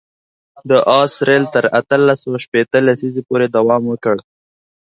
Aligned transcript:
د 0.69 0.71
آس 1.01 1.13
رېل 1.27 1.43
تر 1.53 1.63
اتلس 1.79 2.17
سوه 2.23 2.37
شپېته 2.43 2.77
لسیزې 2.87 3.21
پورې 3.29 3.45
دوام 3.55 3.83
وکړ. 3.87 4.15